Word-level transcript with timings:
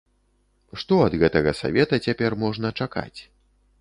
Што 0.83 0.97
ад 1.09 1.17
гэтага 1.23 1.53
савета 1.61 1.99
цяпер 2.09 2.31
можна 2.45 2.67
чакаць? 2.83 3.19